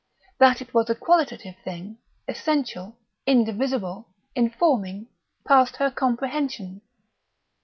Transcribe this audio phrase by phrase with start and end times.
[0.39, 5.09] That it was a qualitative thing, essential, indivisible, informing,
[5.45, 6.81] passed her comprehension.